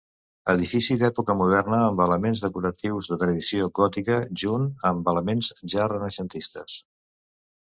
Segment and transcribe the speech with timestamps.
[0.51, 6.81] Edifici d'època moderna amb elements decoratius de tradició gòtica junt amb elements ja renaixentistes.